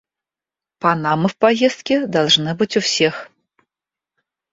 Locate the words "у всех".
2.75-3.29